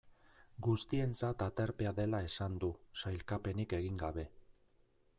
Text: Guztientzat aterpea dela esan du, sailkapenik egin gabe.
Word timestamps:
Guztientzat 0.67 1.43
aterpea 1.49 1.93
dela 2.01 2.23
esan 2.31 2.57
du, 2.65 2.73
sailkapenik 3.05 3.81
egin 3.83 4.05
gabe. 4.07 4.29